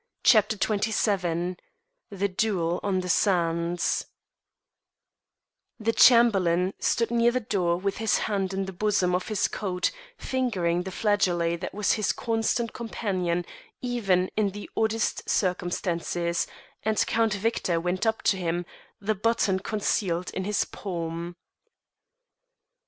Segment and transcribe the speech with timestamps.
[0.23, 1.57] CHAPTER XXVII
[2.09, 4.07] THE DUEL ON THE SANDS
[5.79, 9.91] The Chamberlain stood near the door with his hand in the bosom of his coat,
[10.17, 13.45] fingering the flageolet that was his constant companion
[13.79, 16.47] even in the oddest circumstances,
[16.81, 18.65] and Count Victor went up to him,
[18.99, 21.35] the button concealed in his palm.